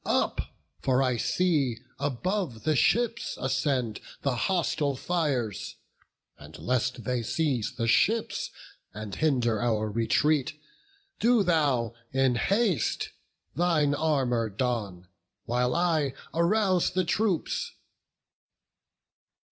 Up, 0.03 0.41
for 0.79 1.03
I 1.03 1.17
see 1.17 1.77
above 1.99 2.63
the 2.63 2.75
ships 2.75 3.37
ascend 3.39 3.99
The 4.23 4.35
hostile 4.35 4.95
fires; 4.95 5.75
and 6.39 6.57
lest 6.57 7.03
they 7.03 7.21
seize 7.21 7.73
the 7.75 7.85
ships, 7.85 8.49
And 8.95 9.13
hinder 9.13 9.61
our 9.61 9.91
retreat, 9.91 10.59
do 11.19 11.43
thou 11.43 11.93
in 12.11 12.33
haste 12.33 13.11
Thine 13.55 13.93
armour 13.93 14.49
don, 14.49 15.07
while 15.45 15.75
I 15.75 16.15
arouse 16.33 16.89
the 16.89 17.05
troops." 17.05 17.73